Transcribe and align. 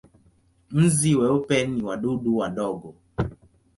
Nzi 0.81 1.11
weupe 1.19 1.55
ni 1.71 1.81
wadudu 1.87 2.31
wadogo. 2.39 2.89